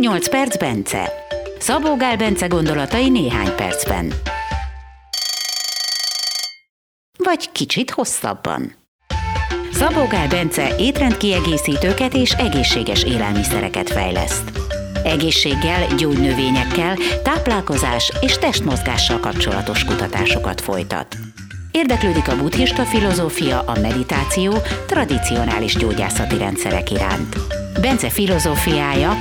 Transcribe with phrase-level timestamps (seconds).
[0.00, 1.12] 8 perc Bence.
[1.58, 4.12] Szabó Gál Bence gondolatai néhány percben.
[7.16, 8.74] Vagy kicsit hosszabban.
[9.72, 14.50] Szabó Gál Bence étrendkiegészítőket és egészséges élelmiszereket fejleszt.
[15.04, 21.16] Egészséggel, gyógynövényekkel, táplálkozás és testmozgással kapcsolatos kutatásokat folytat.
[21.70, 24.54] Érdeklődik a buddhista filozófia, a meditáció,
[24.86, 27.36] tradicionális gyógyászati rendszerek iránt.
[27.80, 29.12] Bence filozófiája,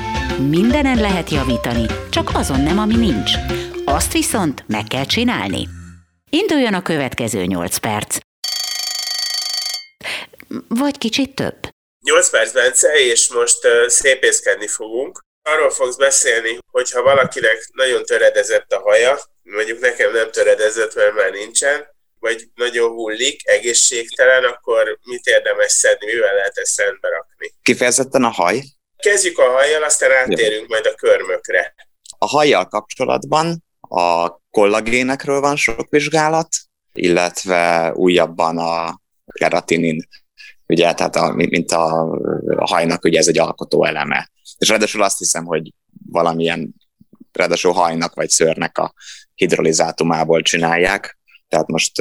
[0.50, 3.31] mindenen lehet javítani, csak azon nem, ami nincs.
[3.86, 5.68] Azt viszont meg kell csinálni.
[6.30, 8.17] Induljon a következő 8 perc.
[10.67, 11.58] Vagy kicsit több.
[12.05, 15.20] 8 perc, Bence, és most uh, szépészkedni fogunk.
[15.42, 21.31] Arról fogsz beszélni, hogyha valakinek nagyon töredezett a haja, mondjuk nekem nem töredezett, mert már
[21.31, 21.95] nincsen,
[22.27, 27.53] vagy nagyon hullik, egészségtelen, akkor mit érdemes szedni, mivel lehet ezt rendbe rakni?
[27.62, 28.62] Kifejezetten a haj?
[28.98, 31.76] Kezdjük a hajjal, aztán áttérünk majd a körmökre.
[32.17, 36.48] A hajjal kapcsolatban a kollagénekről van sok vizsgálat,
[36.94, 39.02] illetve újabban a
[39.33, 40.08] keratinin,
[40.67, 42.11] ugye, tehát a, mint a,
[42.48, 44.30] a hajnak ugye ez egy alkotó eleme.
[44.58, 45.72] És ráadásul azt hiszem, hogy
[46.11, 46.75] valamilyen
[47.31, 48.94] ráadásul hajnak vagy szőrnek a
[49.36, 51.17] hidrolizátumából csinálják,
[51.50, 52.00] tehát most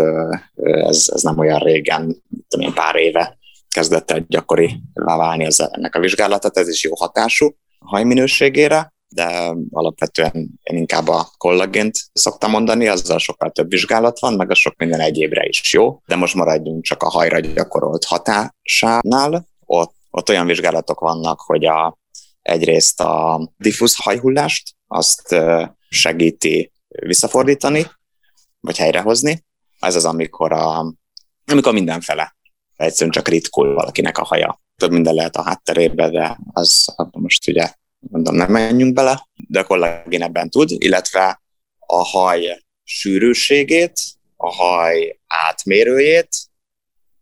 [0.62, 5.94] ez, ez nem olyan régen, tudom én, pár éve kezdett el gyakori válni ez, ennek
[5.94, 12.86] a vizsgálatot, ez is jó hatású hajminőségére, de alapvetően én inkább a kollagént szoktam mondani,
[12.86, 16.82] azzal sokkal több vizsgálat van, meg a sok minden egyébre is jó, de most maradjunk
[16.82, 19.46] csak a hajra gyakorolt hatásánál.
[19.64, 21.98] Ott, ott olyan vizsgálatok vannak, hogy a,
[22.42, 25.36] egyrészt a diffúz hajhullást, azt
[25.88, 27.86] segíti visszafordítani,
[28.60, 29.44] vagy helyrehozni.
[29.80, 30.94] Ez az, amikor, a,
[31.46, 32.36] amikor mindenfele
[32.76, 34.60] egyszerűen csak ritkul valakinek a haja.
[34.76, 39.64] Több minden lehet a hátterébe, de az most ugye mondom, nem menjünk bele, de a
[39.64, 41.42] kollagén ebben tud, illetve
[41.78, 44.00] a haj sűrűségét,
[44.36, 46.28] a haj átmérőjét,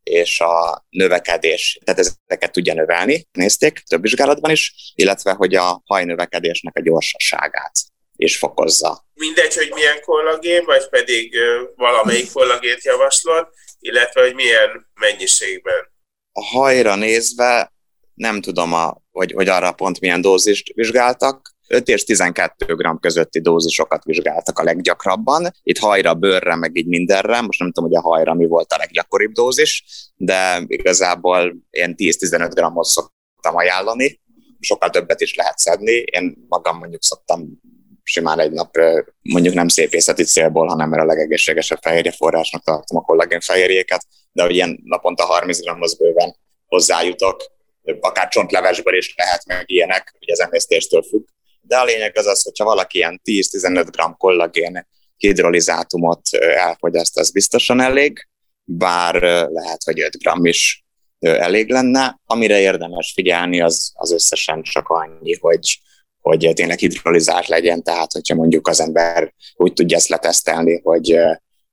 [0.03, 6.05] és a növekedés, tehát ezeket tudja növelni, nézték több vizsgálatban is, illetve hogy a haj
[6.05, 7.73] növekedésnek a gyorsaságát
[8.17, 9.07] és fokozza.
[9.15, 11.37] Mindegy, hogy milyen kollagén, vagy pedig
[11.77, 13.49] valamelyik kollagént javaslod,
[13.79, 15.93] illetve hogy milyen mennyiségben.
[16.33, 17.73] A hajra nézve
[18.15, 23.41] nem tudom, a, hogy, hogy arra pont milyen dózist vizsgáltak, 5 és 12 g közötti
[23.41, 25.51] dózisokat vizsgáltak a leggyakrabban.
[25.63, 27.41] Itt hajra, bőrre, meg így mindenre.
[27.41, 29.85] Most nem tudom, hogy a hajra mi volt a leggyakoribb dózis,
[30.17, 34.21] de igazából ilyen 10-15 g-ot szoktam ajánlani.
[34.61, 35.93] Sokkal többet is lehet szedni.
[35.93, 37.61] Én magam mondjuk szoktam
[38.05, 38.77] simán egy nap
[39.23, 44.43] mondjuk nem szépészeti célból, hanem mert a legegészségesebb fehérje forrásnak tartom a kollagén fehérjéket, de
[44.43, 47.53] hogy ilyen naponta 30 g-hoz bőven hozzájutok,
[48.01, 51.25] akár csontlevesből is lehet meg ilyenek, ugye az emésztéstől függ.
[51.61, 54.87] De a lényeg az az, hogyha valaki ilyen 10-15 g kollagén
[55.17, 58.29] hidrolizátumot elfogyaszt, az biztosan elég,
[58.65, 59.15] bár
[59.51, 60.85] lehet, hogy 5 g is
[61.19, 62.21] elég lenne.
[62.25, 65.81] Amire érdemes figyelni, az, az összesen csak annyi, hogy
[66.25, 71.19] hogy tényleg hidrolizált legyen, tehát hogyha mondjuk az ember úgy tudja ezt letesztelni, hogy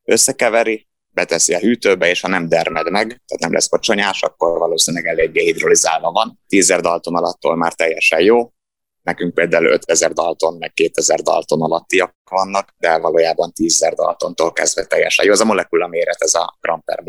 [0.04, 5.08] összekeveri, beteszi a hűtőbe, és ha nem dermed meg, tehát nem lesz kocsonyás, akkor valószínűleg
[5.08, 6.40] eléggé hidrolizálva van.
[6.48, 8.52] 10 Dalton alattól már teljesen jó,
[9.02, 15.26] nekünk például 5000 Dalton, meg 2000 Dalton alattiak vannak, de valójában 10 Daltontól kezdve teljesen
[15.26, 15.32] jó.
[15.32, 17.04] Az a molekula méret, ez a gram per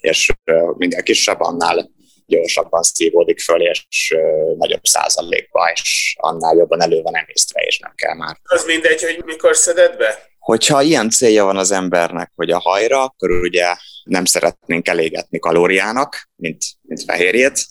[0.00, 0.32] és
[0.76, 1.90] minél kisebb, annál
[2.30, 4.14] gyorsabban szívódik föl, és
[4.58, 8.36] nagyobb százalékba, és annál jobban elő van emésztve, és nem kell már.
[8.42, 10.28] Az mindegy, hogy mikor szeded be?
[10.38, 13.74] Hogyha ilyen célja van az embernek, hogy a hajra, akkor ugye
[14.04, 17.66] nem szeretnénk elégetni kalóriának, mint, mint fehérjét,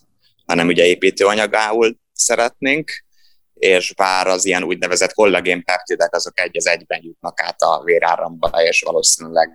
[0.46, 2.92] hanem ugye építőanyagául szeretnénk,
[3.60, 8.82] és bár az ilyen úgynevezett kollagénpeptidek azok egy az egyben jutnak át a véráramba, és
[8.82, 9.50] valószínűleg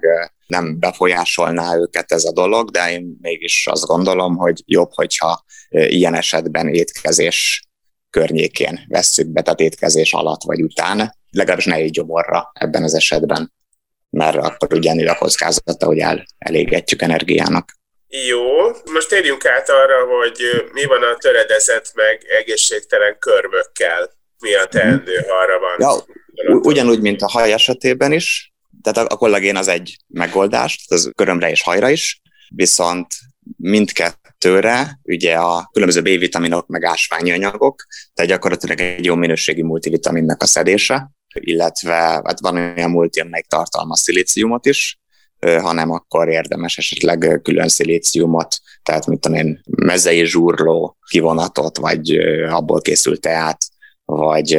[0.47, 6.15] nem befolyásolná őket ez a dolog, de én mégis azt gondolom, hogy jobb, hogyha ilyen
[6.15, 7.69] esetben étkezés
[8.11, 13.53] környékén vesszük be, tehát étkezés alatt vagy után, legalábbis ne egy gyomorra ebben az esetben,
[14.11, 17.73] mert akkor ugyanúgy a kockázata, hogy el, elégetjük energiának.
[18.23, 20.39] Jó, most térjünk át arra, hogy
[20.73, 24.11] mi van a töredezett meg egészségtelen körmökkel.
[24.39, 25.77] Mi a teendő, ha arra van?
[25.79, 26.05] Ja,
[26.63, 28.53] ugyanúgy, mint a haj esetében is,
[28.83, 33.07] tehát a kollagén az egy megoldás, az körömre és hajra is, viszont
[33.57, 40.47] mindkettőre ugye a különböző B-vitaminok meg ásványi anyagok, tehát gyakorlatilag egy jó minőségi multivitaminnek a
[40.47, 44.99] szedése, illetve hát van olyan multi, amelyik tartalmaz szilíciumot is,
[45.45, 52.17] hanem akkor érdemes esetleg külön szilíciumot, tehát mit tudom én, mezei zsúrló kivonatot, vagy
[52.49, 53.59] abból készült teát
[54.05, 54.59] vagy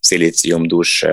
[0.00, 1.04] szilíciumdús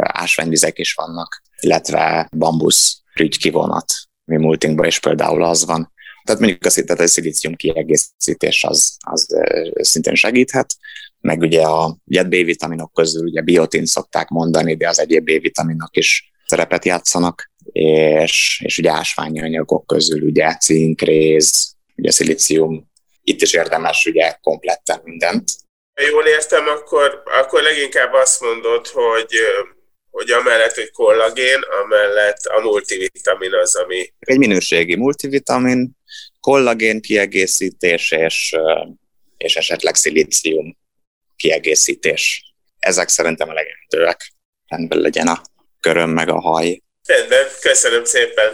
[0.00, 3.02] ásványvizek is vannak, illetve bambusz
[3.38, 3.92] kivonat,
[4.24, 5.92] mi multinkban is például az van.
[6.24, 9.26] Tehát mondjuk hittet, hogy a szilícium kiegészítés az, az
[9.74, 10.74] szintén segíthet,
[11.20, 16.32] meg ugye a ugye B-vitaminok közül ugye biotin szokták mondani, de az egyéb B-vitaminok is
[16.46, 22.90] szerepet játszanak, és, és ugye ásványi anyagok közül ugye cink, réz, ugye szilícium,
[23.24, 25.50] itt is érdemes ugye kompletten mindent.
[25.94, 29.34] Ha jól értem, akkor, akkor leginkább azt mondod, hogy
[30.10, 34.12] hogy amellett, hogy kollagén, amellett a multivitamin az, ami...
[34.18, 35.90] Egy minőségi multivitamin,
[36.40, 38.56] kollagén kiegészítés és,
[39.36, 40.76] és esetleg szilícium
[41.36, 42.54] kiegészítés.
[42.78, 44.32] Ezek szerintem a legelőttőek.
[44.66, 45.42] Rendben legyen a
[45.80, 46.82] köröm meg a haj.
[47.06, 48.52] Rendben, köszönöm szépen.